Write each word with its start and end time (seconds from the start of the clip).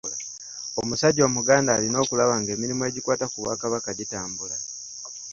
Omusajja 0.81 1.21
omuganda 1.29 1.69
alina 1.73 1.97
okulaba 2.03 2.33
ng'emirimu 2.39 2.81
egikwata 2.89 3.25
ku 3.31 3.37
Bwakabaka 3.43 3.89
gitambula. 3.99 4.57